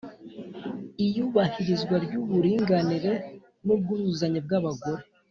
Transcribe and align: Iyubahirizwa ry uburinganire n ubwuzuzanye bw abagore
Iyubahirizwa 1.05 1.95
ry 2.05 2.13
uburinganire 2.21 3.13
n 3.65 3.67
ubwuzuzanye 3.75 4.39
bw 4.45 4.51
abagore 4.59 5.03